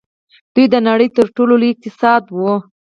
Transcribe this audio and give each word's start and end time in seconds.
دوی 0.53 0.65
د 0.73 0.75
نړۍ 0.87 1.07
تر 1.17 1.25
ټولو 1.35 1.53
لوی 1.61 1.69
اقتصاد 1.73 2.23
وو. 2.29 2.53